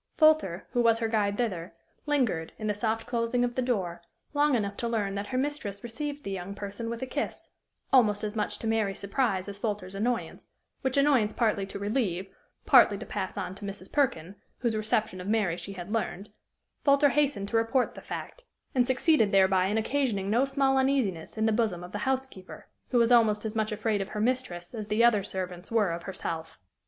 [0.17, 1.75] Folter, who was her guide thither,
[2.07, 4.01] lingered, in the soft closing of the door,
[4.33, 7.51] long enough to learn that her mistress received the young person with a kiss
[7.93, 10.49] almost as much to Mary's surprise as Folter's annoyance,
[10.81, 12.33] which annoyance partly to relieve,
[12.65, 13.91] partly to pass on to Mrs.
[13.91, 16.31] Perkin, whose reception of Mary she had learned,
[16.83, 18.43] Folter hastened to report the fact,
[18.73, 22.97] and succeeded thereby in occasioning no small uneasiness in the bosom of the housekeeper, who
[22.97, 26.57] was almost as much afraid of her mistress as the other servants were of herself.